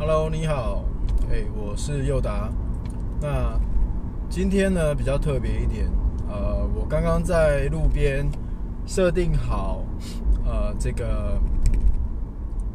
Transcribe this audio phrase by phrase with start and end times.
[0.00, 0.84] Hello，你好，
[1.28, 2.48] 哎，我是佑达。
[3.20, 3.60] 那
[4.30, 5.90] 今天呢比较特别一点，
[6.28, 8.24] 呃，我刚刚在路边
[8.86, 9.84] 设定好，
[10.46, 11.36] 呃，这个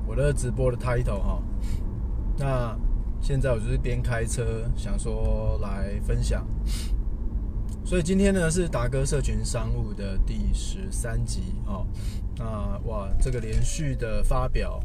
[0.05, 1.41] 我的直播的 title 哈。
[2.37, 2.77] 那
[3.21, 6.45] 现在我就是边开车，想说来分享。
[7.85, 11.87] 所以今天呢是达哥社群商务的第十三集哦。
[12.37, 14.77] 那哇，这个连续的发表。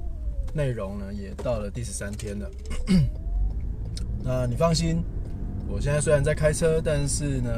[0.55, 2.51] 内容呢也到了第十三天了，
[4.25, 5.03] 那你放心，
[5.69, 7.51] 我现在虽然在开车，但是呢，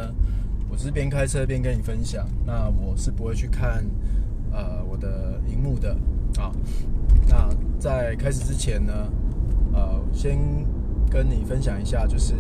[0.69, 2.27] 我是边开车边跟你分享。
[2.45, 3.85] 那我是不会去看
[4.53, 5.97] 呃我的荧幕的
[6.39, 6.53] 啊。
[7.29, 7.49] 那
[7.79, 8.93] 在开始之前呢，
[9.73, 10.39] 呃，先
[11.11, 12.35] 跟你分享一下，就是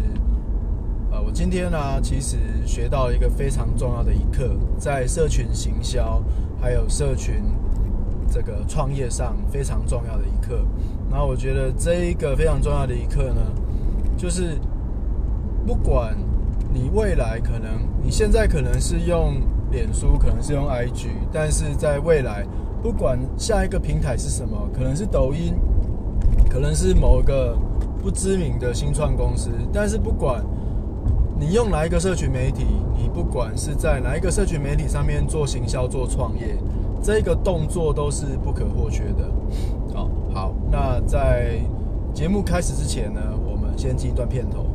[1.10, 2.36] 呃我今天呢其实
[2.66, 6.22] 学到一个非常重要的一课，在社群行销
[6.60, 7.42] 还有社群。
[8.30, 10.64] 这个创业上非常重要的一课，
[11.10, 13.42] 然后我觉得这一个非常重要的一课呢，
[14.16, 14.56] 就是
[15.66, 16.16] 不管
[16.72, 19.34] 你未来可能你现在可能是用
[19.72, 22.46] 脸书，可能是用 IG，但是在未来
[22.80, 25.54] 不管下一个平台是什么，可能是抖音，
[26.48, 27.56] 可能是某个
[28.00, 30.44] 不知名的新创公司，但是不管
[31.38, 32.64] 你用哪一个社群媒体，
[32.96, 36.56] 你不管是在哪一个社群媒体上面做行销、做创业。
[37.02, 39.30] 这个动作都是不可或缺的。
[39.94, 41.58] 好，好，那在
[42.14, 44.66] 节目开始之前呢，我们先进一段片头。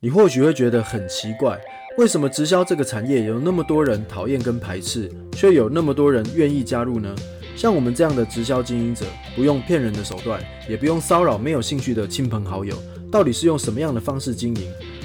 [0.00, 1.60] 你或许会觉得很奇怪，
[1.98, 7.14] 为什么直销这个产业有那么多人讨厌跟排斥，却有那么多人愿意加入呢？
[7.54, 9.04] 像我们这样的直销经营者，
[9.36, 12.74] 不用骗人的手段，也不用骚扰没有兴趣的亲朋好友，
[13.12, 14.62] 到底是用什么样的方式经营？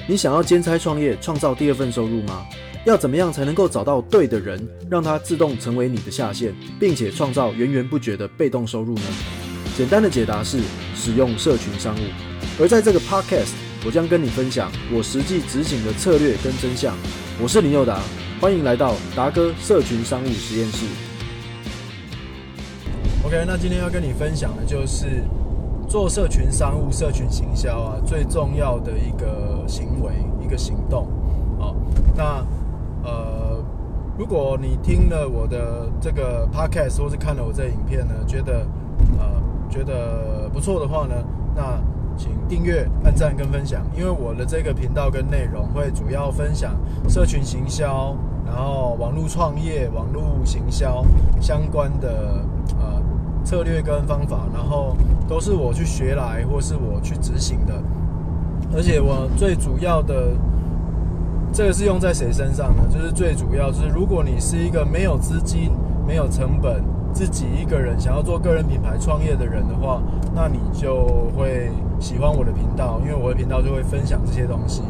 [0.07, 2.45] 你想要兼差创业，创造第二份收入吗？
[2.85, 9.01] 要怎么样才能够找到对的人，让他自动成为你的下线，并且创造源源不绝的被动收入呢？
[9.75, 10.59] 简单的解答是
[10.93, 11.99] 使用社群商务。
[12.59, 16.95] 而在这个 podcast，我将跟你分享我实际执行的策略跟真相。
[17.41, 17.99] 我是林佑达，
[18.39, 20.85] 欢迎来到达哥社群商务实验室。
[23.23, 25.23] OK，那今天要跟你分享的就是
[25.89, 31.07] 做社群商务、社群行销啊，最重要的一个行为、一个行动。
[31.57, 31.75] 好，
[32.15, 32.45] 那。
[34.17, 38.65] 如果你听了我的这个 podcast 或是看了我这影片呢，觉得
[39.19, 39.25] 呃
[39.69, 41.15] 觉得不错的话呢，
[41.53, 41.77] 那
[42.17, 46.75] 请订阅、按赞跟分享，因为我的这个频道跟内容会主要分享
[47.09, 48.15] 社群行销，
[48.45, 51.03] 然后网络创业、网络行销
[51.41, 52.41] 相关的
[52.79, 53.01] 呃
[53.43, 54.95] 策略跟方法，然后
[55.27, 57.73] 都是我去学来或是我去执行的，
[58.73, 60.31] 而且我最主要的。
[61.55, 62.83] 这个是用在谁身上呢？
[62.91, 65.71] 就是最主要，就是如果你是一个没有资金、
[66.05, 66.83] 没有成本、
[67.13, 70.01] 自己一个人想要做个人品牌创业的人的话，
[70.33, 74.81] 那你就会喜欢我的频道，因为我的频道就会分享这些东西。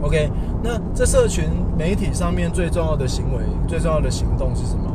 [0.00, 0.30] OK，
[0.62, 1.44] 那这社群
[1.76, 4.90] 媒体上面最重要的行为、最重要的行动是什么？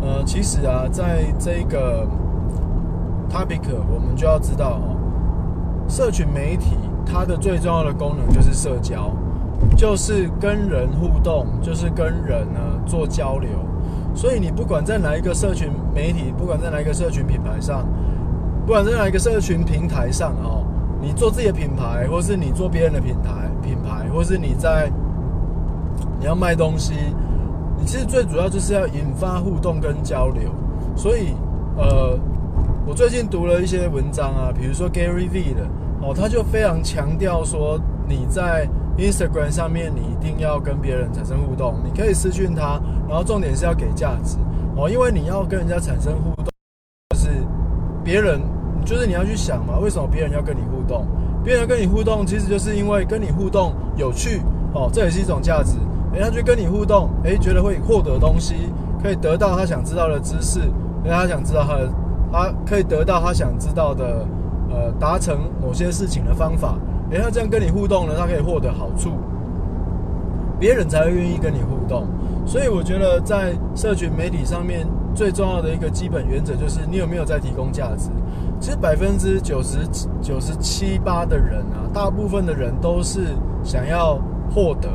[0.00, 2.06] 呃，其实啊，在这个
[3.28, 4.96] topic，我们就要知道哦，
[5.88, 9.10] 社群媒体它的最重要的功能就是社交。
[9.76, 13.50] 就是跟人互动，就是跟人呢做交流，
[14.14, 17.86] 所以你不管在哪一个社群媒体，不管在哪一个社群品牌上，
[18.66, 20.64] 不管在哪一个社群平台上哦，
[21.00, 24.90] 你做自己的品牌，或是你做别人的品牌品牌，或是你在
[26.18, 26.94] 你要卖东西，
[27.78, 30.50] 你其实最主要就是要引发互动跟交流。
[30.96, 31.34] 所以
[31.76, 32.18] 呃，
[32.84, 35.62] 我最近读了一些文章啊，比如说 Gary V 的
[36.02, 44.36] 哦，他就非常强调说你在 Instagram 上面你一定要跟别人产生互动，你可以私讯他，然后重点是要给价值
[44.76, 46.46] 哦，因为你要跟人家产生互动，
[47.10, 47.28] 就是
[48.02, 48.40] 别人
[48.84, 51.06] 就是你要去想嘛，为什么别人要跟你互动？
[51.44, 54.42] 别人跟你互动，其实就是因为跟你互动有趣
[54.74, 55.76] 哦，这也是一种价值。
[56.12, 61.90] 人家去跟你互动，诶，觉得会获得东西，可以得到他想知道的知识，因为他想知道他的，
[62.32, 64.26] 他可以得到他想知道的，
[64.70, 66.76] 呃，达成某些事情的方法。
[67.10, 69.12] 哎，他这样跟你互动呢，他可以获得好处，
[70.58, 72.06] 别人才会愿意跟你互动。
[72.46, 78.10] 所以我觉得在社群媒体上面最重要的一个基本原则就是你有没有在提供价值。
[78.60, 79.86] 其实百分之九十
[80.20, 83.20] 九十七八的人啊，大部分的人都是
[83.62, 84.18] 想要
[84.50, 84.88] 获得，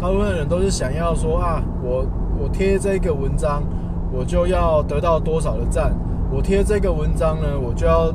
[0.00, 2.06] 大部分的人都是想要说啊，我
[2.38, 3.62] 我贴这个文章，
[4.10, 5.90] 我就要得到多少的赞；
[6.32, 8.10] 我贴这个文章呢，我就要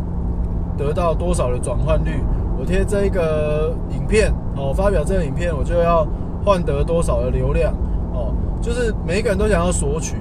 [0.78, 2.22] 得到多少的转换率。
[2.58, 6.08] 我贴这一个影片哦，发表这个影片，我就要
[6.44, 7.74] 换得多少的流量
[8.14, 10.16] 哦，就是每一个人都想要索取。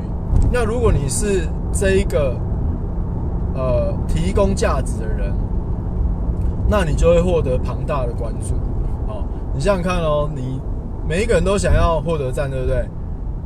[0.53, 2.35] 那如果你是这一个
[3.55, 5.33] 呃提供价值的人，
[6.69, 8.55] 那你就会获得庞大的关注。
[9.07, 9.23] 哦，
[9.55, 10.61] 你想想看哦，你
[11.07, 12.89] 每一个人都想要获得赞，对不对？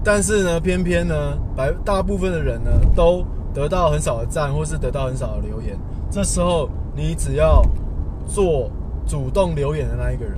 [0.02, 1.14] 但是呢，偏偏呢，
[1.54, 3.22] 百大部分的人呢，都
[3.52, 5.76] 得到很少的赞，或是得到很少的留言。
[6.10, 7.64] 这时候，你只要
[8.26, 8.68] 做
[9.06, 10.34] 主动留言的那一个人，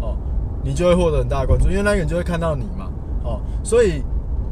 [0.00, 0.16] 哦，
[0.64, 2.90] 你就会获得很大的关注，因为那个人就会看到你嘛。
[3.22, 4.02] 哦，所以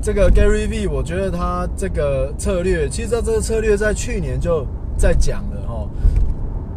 [0.02, 4.66] 这个 Gary V，我觉得他这个策略，其实他这个策略在去年就
[4.98, 5.88] 在讲了哦，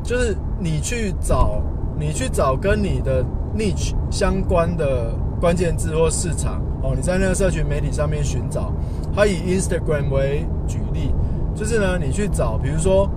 [0.01, 1.62] 就是你去找，
[2.00, 3.21] 你去找跟你的
[3.53, 8.71] niche 相关的关键字或市场哦，你在那个社群媒体上面寻找，
[9.13, 11.13] 他以 Instagram 为举例，
[11.53, 13.09] 就是呢，你去找，比如说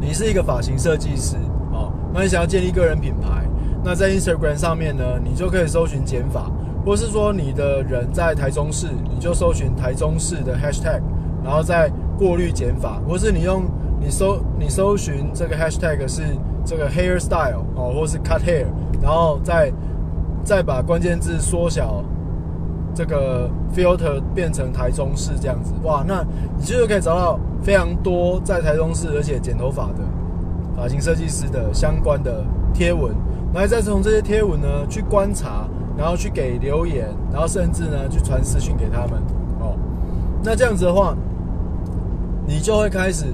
[0.00, 1.36] 你是一个发型设计师
[1.72, 3.46] 哦，那你想要建立个人品牌，
[3.84, 6.50] 那在 Instagram 上面呢，你就可以搜寻减法。
[6.82, 11.02] 或是说你的人在台中市，你就搜寻台中市的 hashtag，
[11.44, 13.64] 然后再过滤减法，或是你用
[14.00, 16.22] 你搜你搜寻这个 hashtag 是
[16.64, 18.64] 这个 hairstyle 哦，或是 cut hair，
[19.02, 19.70] 然后再
[20.42, 22.02] 再把关键字缩小，
[22.94, 26.24] 这个 filter 变成台中市这样子，哇，那
[26.56, 29.98] 你就可以找到非常多在台中市而且剪头发的
[30.76, 33.12] 发型设计师的相关的贴文，
[33.52, 35.66] 然后再从这些贴文呢去观察。
[35.98, 39.20] 然后去给留言，然后甚至呢去传私讯给他们
[39.60, 39.76] 哦。
[40.42, 41.14] 那这样子的话，
[42.46, 43.26] 你就会开始，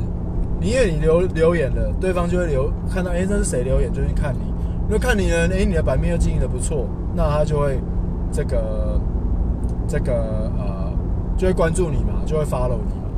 [0.60, 4.40] 因为你留留言了，对方就会留看到，哎，这是谁留言，就去看你。
[4.88, 7.78] 因为看你呢，哎，你的版面又经营的不错，那他就会
[8.32, 9.00] 这个
[9.86, 10.92] 这个呃，
[11.36, 13.08] 就会关注你嘛，就会 follow 你嘛。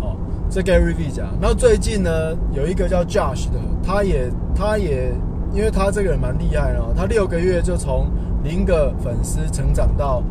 [0.00, 0.16] 哦，
[0.48, 1.26] 这 Gary V 讲。
[1.40, 2.10] 然后最近呢，
[2.52, 5.12] 有一个叫 Josh 的，他也他也，
[5.52, 8.06] 因为他这个人蛮厉害的，他六个月就从
[8.42, 10.22] 零个粉丝成长到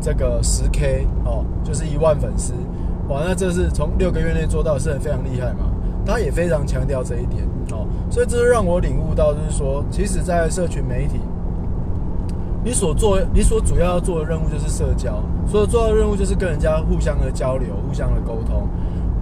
[0.00, 2.52] 这个十 K 哦，就是一万粉丝，
[3.08, 5.70] 哇，那这是从六个月内做到，是很非常厉害嘛。
[6.06, 11.18] 他也非常强调这一点哦，所以这是让我领悟到，就是说，其实，在社群媒体，
[12.64, 18.66] 你所做、你所主要要做的任务就是社交，所以做的任务就是跟人家互相的交流、互相的沟通，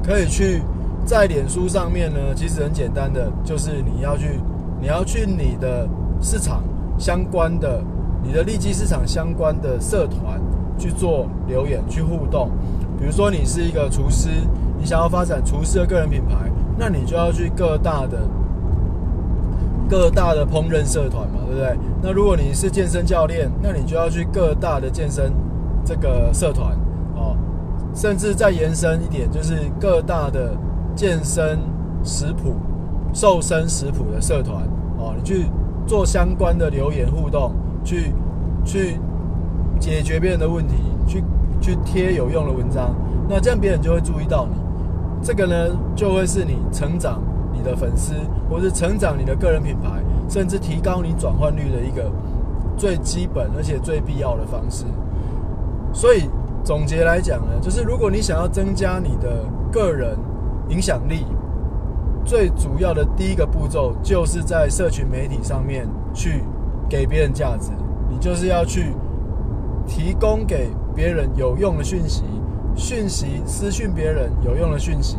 [0.02, 0.62] 可以去
[1.04, 4.38] 在脸书上面呢，其实很简单的，就是你要去，
[4.80, 5.88] 你要去你的
[6.22, 6.62] 市场
[6.98, 7.82] 相关的。
[8.24, 10.40] 你的利基市场相关的社团
[10.78, 12.48] 去做留言去互动，
[12.96, 14.28] 比如说你是一个厨师，
[14.78, 16.48] 你想要发展厨师的个人品牌，
[16.78, 18.20] 那你就要去各大的
[19.92, 21.76] 各大的烹饪社团嘛，对不对？
[22.02, 25.30] 那如果你是健身教练，那你就要去各大的健身
[25.84, 26.74] 这个社团
[27.14, 27.36] 哦，
[27.94, 30.54] 甚至再延伸一点，就是各大的
[30.96, 31.58] 健身
[32.02, 32.54] 食谱、
[33.12, 34.62] 瘦身食谱的社团
[34.96, 35.44] 哦，你去
[35.86, 37.52] 做相关的留言互动。
[37.84, 38.14] 去
[38.64, 38.96] 去
[39.78, 40.74] 解决别人的问题，
[41.06, 41.22] 去
[41.60, 42.94] 去贴有用的文章，
[43.28, 44.56] 那这样别人就会注意到你。
[45.20, 47.20] 这个呢，就会是你成长
[47.62, 48.14] 的粉丝，
[48.50, 52.10] 或是成长你的个人品牌，甚至提高你转换率的一个
[52.76, 54.84] 最基本而且最必要的方式。
[55.92, 56.28] 所以
[56.62, 60.16] 总结来讲呢，就是如果你想要增加你的个人
[60.68, 61.24] 影响力，
[62.24, 66.42] 最主要的第一个步骤，就是在社群媒体上面去。
[66.90, 67.70] 给别人价值，
[68.10, 68.92] 你就是要去
[69.86, 72.22] 提供给别人有用的讯息，
[72.76, 75.16] 讯息私讯别人有用的讯息，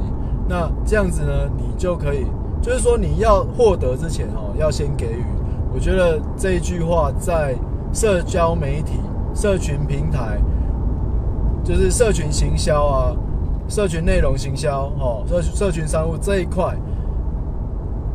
[0.53, 2.27] 那这样子呢，你就可以，
[2.61, 5.25] 就是说你要获得之前哦，要先给予。
[5.73, 7.55] 我觉得这一句话在
[7.91, 8.99] 社交媒体、
[9.33, 10.37] 社群平台，
[11.63, 13.15] 就是社群行销啊、
[13.67, 16.77] 社群内容行销哦、社社群商务这一块，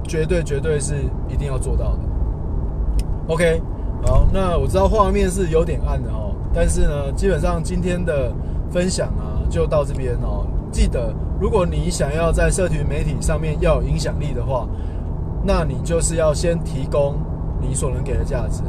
[0.05, 0.95] 绝对绝对是
[1.29, 1.99] 一定要做到的。
[3.27, 3.61] OK，
[4.07, 8.33] 好，那我知道画面是有点暗的哦，但是呢，基本上今天的
[8.71, 10.47] 分享啊，就到这边哦。
[10.71, 14.67] 记得，如果你想要在社群媒体上面要有影响力的话，
[15.45, 17.15] 那你就是要先提供
[17.61, 18.63] 你所能给的价值。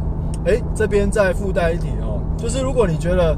[0.46, 3.38] 诶，这边再附带一点哦，就是如果你觉得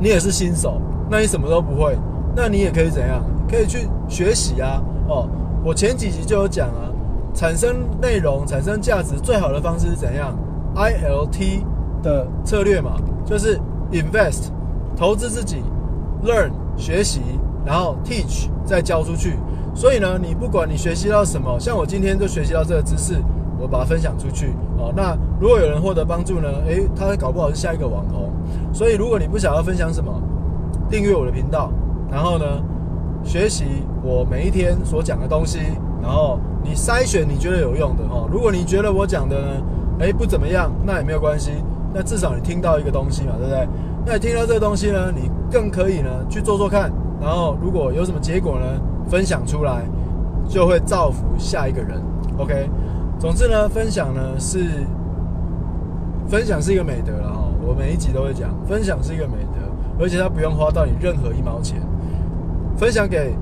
[0.00, 0.80] 你也是新手，
[1.10, 1.96] 那你什么都不会，
[2.34, 3.22] 那你也可以怎样？
[3.48, 4.82] 可以去学习啊。
[5.08, 5.28] 哦，
[5.62, 6.88] 我前几集就有讲啊。
[7.34, 10.36] 产生内容、产生价值最好的方式是怎样
[10.76, 11.64] ？I L T
[12.02, 13.58] 的策略嘛，就是
[13.90, 14.50] invest
[14.94, 15.62] 投资自己
[16.24, 17.22] ，learn 学习，
[17.64, 19.36] 然后 teach 再教出去。
[19.74, 23.14] 所以呢，你不管你学习到什么，像我今天就学习到这个知识，
[23.58, 24.54] 我把它分享出去。
[24.78, 26.48] 哦，那如果有人获得帮助呢？
[26.66, 28.30] 诶，他搞不好是下一个网红。
[28.72, 30.12] 所以如果你不想要分享什么，
[30.90, 31.72] 订阅我的频道，
[32.10, 32.44] 然后呢，
[33.24, 33.64] 学习
[34.02, 35.60] 我每一天所讲的东西。
[36.02, 38.28] 然后你筛选你觉得有用的哦。
[38.30, 39.46] 如果你觉得我讲的呢，
[40.00, 41.52] 哎不怎么样，那也没有关系。
[41.94, 43.68] 那至少你听到一个东西嘛，对不对？
[44.04, 46.92] 那你听到这个东西呢，你更可以呢去做做看。
[47.22, 48.66] 然后如果有什么结果呢，
[49.08, 49.82] 分享出来，
[50.48, 52.02] 就会造福下一个人。
[52.36, 52.68] OK。
[53.20, 54.84] 总之呢，分享呢是
[56.26, 57.44] 分享是一个美德了哈。
[57.64, 59.60] 我每一集都会讲，分享是一个美德，
[60.02, 61.80] 而且它不用花到你任何一毛钱。
[62.76, 63.32] 分享给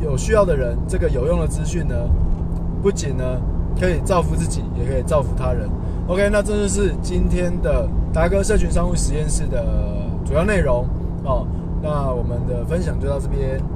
[0.00, 1.96] 有需要的人，这个有用的资讯呢，
[2.80, 3.24] 不仅呢
[3.80, 5.68] 可以造福自己，也可以造福他人。
[6.06, 9.64] OK，那这就是今天的达哥社群商务实验室的
[10.24, 10.86] 主要内容
[11.24, 11.44] 哦。
[11.82, 13.75] 那我们的分享就到这边。